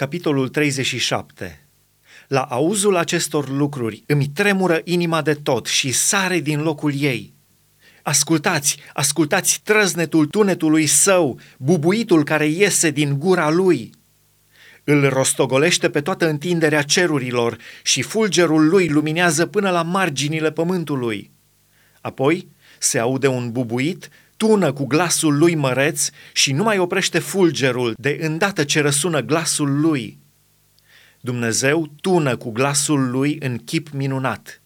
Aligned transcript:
Capitolul 0.00 0.48
37 0.48 1.68
La 2.28 2.40
auzul 2.40 2.96
acestor 2.96 3.48
lucruri 3.48 4.02
îmi 4.06 4.30
tremură 4.34 4.80
inima 4.84 5.22
de 5.22 5.34
tot 5.34 5.66
și 5.66 5.92
sare 5.92 6.38
din 6.38 6.62
locul 6.62 6.92
ei. 6.96 7.34
Ascultați, 8.02 8.76
ascultați 8.92 9.60
trăznetul 9.64 10.26
tunetului 10.26 10.86
său, 10.86 11.40
bubuitul 11.58 12.24
care 12.24 12.46
iese 12.46 12.90
din 12.90 13.18
gura 13.18 13.50
lui. 13.50 13.90
Îl 14.84 15.08
rostogolește 15.08 15.90
pe 15.90 16.00
toată 16.00 16.28
întinderea 16.28 16.82
cerurilor 16.82 17.56
și 17.82 18.02
fulgerul 18.02 18.68
lui 18.68 18.88
luminează 18.88 19.46
până 19.46 19.70
la 19.70 19.82
marginile 19.82 20.52
pământului. 20.52 21.30
Apoi 22.00 22.48
se 22.78 22.98
aude 22.98 23.26
un 23.26 23.52
bubuit, 23.52 24.08
tună 24.40 24.72
cu 24.72 24.86
glasul 24.86 25.38
lui 25.38 25.54
măreț 25.54 26.08
și 26.32 26.52
nu 26.52 26.62
mai 26.62 26.78
oprește 26.78 27.18
fulgerul 27.18 27.94
de 27.98 28.18
îndată 28.20 28.64
ce 28.64 28.80
răsună 28.80 29.20
glasul 29.20 29.80
lui. 29.80 30.18
Dumnezeu 31.20 31.90
tună 32.00 32.36
cu 32.36 32.50
glasul 32.50 33.10
lui 33.10 33.36
în 33.40 33.58
chip 33.58 33.88
minunat. 33.90 34.62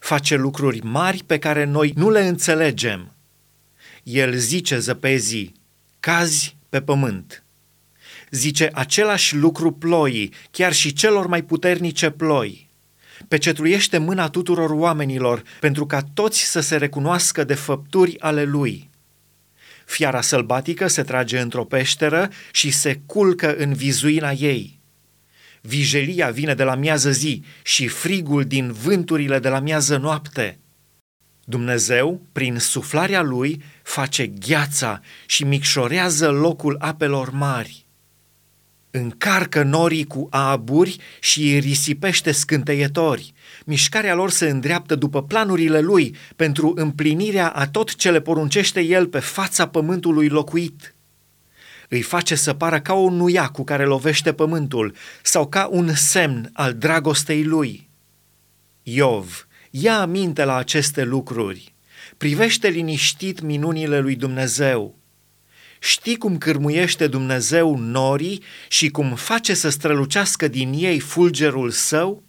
Face 0.00 0.36
lucruri 0.36 0.80
mari 0.82 1.22
pe 1.26 1.38
care 1.38 1.64
noi 1.64 1.92
nu 1.96 2.10
le 2.10 2.26
înțelegem. 2.26 3.14
El 4.02 4.34
zice 4.34 4.78
zăpezii, 4.78 5.54
cazi 6.00 6.56
pe 6.68 6.80
pământ. 6.80 7.44
Zice 8.30 8.70
același 8.72 9.36
lucru 9.36 9.72
ploii, 9.72 10.32
chiar 10.50 10.72
și 10.72 10.92
celor 10.92 11.26
mai 11.26 11.42
puternice 11.42 12.10
ploi. 12.10 12.70
Pecetruiește 13.28 13.98
mâna 13.98 14.28
tuturor 14.28 14.70
oamenilor 14.70 15.42
pentru 15.60 15.86
ca 15.86 16.00
toți 16.14 16.40
să 16.40 16.60
se 16.60 16.76
recunoască 16.76 17.44
de 17.44 17.54
făpturi 17.54 18.20
ale 18.20 18.44
lui. 18.44 18.87
Fiara 19.88 20.20
sălbatică 20.20 20.86
se 20.86 21.02
trage 21.02 21.38
într-o 21.38 21.64
peșteră 21.64 22.28
și 22.52 22.70
se 22.70 23.00
culcă 23.06 23.56
în 23.56 23.72
vizuina 23.72 24.30
ei. 24.30 24.80
Vijelia 25.60 26.30
vine 26.30 26.54
de 26.54 26.62
la 26.62 26.74
miază 26.74 27.10
zi 27.10 27.44
și 27.62 27.86
frigul 27.86 28.44
din 28.44 28.72
vânturile 28.72 29.38
de 29.38 29.48
la 29.48 29.60
miază 29.60 29.96
noapte. 29.96 30.58
Dumnezeu, 31.44 32.22
prin 32.32 32.58
suflarea 32.58 33.22
lui, 33.22 33.62
face 33.82 34.26
gheața 34.26 35.00
și 35.26 35.44
micșorează 35.44 36.30
locul 36.30 36.76
apelor 36.78 37.30
mari 37.30 37.87
încarcă 38.90 39.62
norii 39.62 40.04
cu 40.04 40.26
aburi 40.30 40.96
și 41.20 41.52
îi 41.52 41.58
risipește 41.58 42.32
scânteietori. 42.32 43.32
Mișcarea 43.64 44.14
lor 44.14 44.30
se 44.30 44.48
îndreaptă 44.48 44.94
după 44.94 45.22
planurile 45.22 45.80
lui 45.80 46.16
pentru 46.36 46.72
împlinirea 46.76 47.48
a 47.48 47.66
tot 47.66 47.94
ce 47.94 48.10
le 48.10 48.20
poruncește 48.20 48.80
el 48.80 49.06
pe 49.06 49.18
fața 49.18 49.68
pământului 49.68 50.28
locuit. 50.28 50.94
Îi 51.88 52.02
face 52.02 52.34
să 52.34 52.52
pară 52.54 52.80
ca 52.80 52.94
o 52.94 53.10
nuia 53.10 53.46
cu 53.46 53.64
care 53.64 53.84
lovește 53.84 54.32
pământul 54.32 54.94
sau 55.22 55.46
ca 55.46 55.68
un 55.70 55.94
semn 55.94 56.50
al 56.52 56.74
dragostei 56.74 57.44
lui. 57.44 57.88
Iov, 58.82 59.46
ia 59.70 60.00
aminte 60.00 60.44
la 60.44 60.56
aceste 60.56 61.04
lucruri. 61.04 61.74
Privește 62.16 62.68
liniștit 62.68 63.40
minunile 63.40 63.98
lui 63.98 64.16
Dumnezeu 64.16 64.98
Știi 65.78 66.16
cum 66.16 66.38
cârmuiește 66.38 67.06
Dumnezeu 67.06 67.76
norii 67.76 68.42
și 68.68 68.88
cum 68.88 69.14
face 69.14 69.54
să 69.54 69.68
strălucească 69.68 70.48
din 70.48 70.72
ei 70.76 70.98
fulgerul 70.98 71.70
său? 71.70 72.22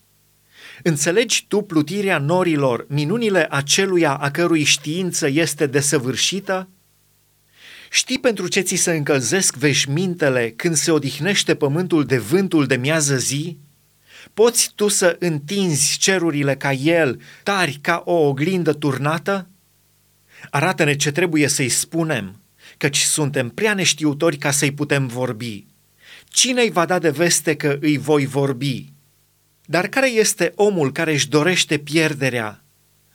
Înțelegi 0.83 1.45
tu 1.47 1.61
plutirea 1.61 2.17
norilor, 2.17 2.85
minunile 2.89 3.47
aceluia 3.49 4.13
a 4.13 4.31
cărui 4.31 4.63
știință 4.63 5.27
este 5.27 5.65
desăvârșită? 5.65 6.69
Știi 7.91 8.19
pentru 8.19 8.47
ce 8.47 8.59
ți 8.59 8.75
se 8.75 8.91
încălzesc 8.91 9.55
veșmintele 9.55 10.53
când 10.55 10.75
se 10.75 10.91
odihnește 10.91 11.55
pământul 11.55 12.05
de 12.05 12.17
vântul 12.17 12.65
de 12.65 12.75
miază 12.75 13.17
zi? 13.17 13.57
Poți 14.33 14.71
tu 14.75 14.87
să 14.87 15.15
întinzi 15.19 15.97
cerurile 15.97 16.55
ca 16.55 16.71
el, 16.71 17.21
tari 17.43 17.79
ca 17.81 18.01
o 18.05 18.13
oglindă 18.13 18.73
turnată? 18.73 19.49
Arată-ne 20.49 20.95
ce 20.95 21.11
trebuie 21.11 21.47
să-i 21.47 21.69
spunem– 21.69 22.33
căci 22.79 22.97
suntem 22.97 23.49
prea 23.49 23.73
neștiutori 23.73 24.37
ca 24.37 24.51
să-i 24.51 24.71
putem 24.71 25.07
vorbi. 25.07 25.65
Cine 26.25 26.61
îi 26.61 26.71
va 26.71 26.85
da 26.85 26.99
de 26.99 27.09
veste 27.09 27.55
că 27.55 27.77
îi 27.81 27.97
voi 27.97 28.25
vorbi? 28.25 28.93
Dar 29.65 29.87
care 29.87 30.09
este 30.09 30.51
omul 30.55 30.91
care 30.91 31.11
își 31.11 31.29
dorește 31.29 31.77
pierderea? 31.77 32.63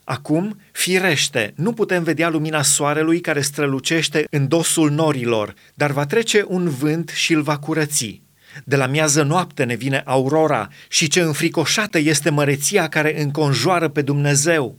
Acum, 0.05 0.61
firește, 0.73 1.53
nu 1.57 1.73
putem 1.73 2.03
vedea 2.03 2.29
lumina 2.29 2.63
soarelui 2.63 3.21
care 3.21 3.41
strălucește 3.41 4.27
în 4.31 4.49
dosul 4.49 4.91
norilor, 4.91 5.55
dar 5.75 5.91
va 5.91 6.07
trece 6.07 6.45
un 6.49 6.69
vânt 6.69 7.09
și 7.09 7.33
îl 7.33 7.43
va 7.43 7.59
curăți. 7.59 8.23
De 8.65 8.77
la 8.77 8.87
miază 8.87 9.23
noapte 9.23 9.65
ne 9.65 9.75
vine 9.75 10.03
aurora 10.05 10.69
și 10.89 11.09
ce 11.09 11.21
înfricoșată 11.21 11.99
este 11.99 12.31
măreția 12.31 12.89
care 12.89 13.23
înconjoară 13.23 13.89
pe 13.89 14.03
Dumnezeu. 14.03 14.79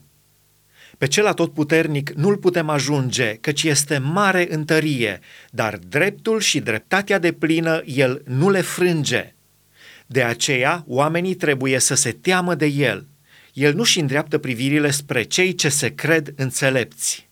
Pe 0.97 1.07
cel 1.07 1.25
atotputernic 1.25 2.09
nu-l 2.09 2.37
putem 2.37 2.69
ajunge, 2.69 3.33
căci 3.41 3.63
este 3.63 3.97
mare 3.97 4.47
în 4.53 4.65
tărie, 4.65 5.19
dar 5.51 5.77
dreptul 5.89 6.39
și 6.39 6.59
dreptatea 6.59 7.19
de 7.19 7.31
plină 7.31 7.81
el 7.85 8.21
nu 8.25 8.49
le 8.49 8.61
frânge. 8.61 9.35
De 10.05 10.23
aceea, 10.23 10.83
oamenii 10.87 11.35
trebuie 11.35 11.79
să 11.79 11.95
se 11.95 12.11
teamă 12.11 12.55
de 12.55 12.65
el. 12.65 13.07
El 13.53 13.73
nu-și 13.73 13.99
îndreaptă 13.99 14.37
privirile 14.37 14.91
spre 14.91 15.23
cei 15.23 15.55
ce 15.55 15.69
se 15.69 15.95
cred 15.95 16.33
înțelepți. 16.35 17.24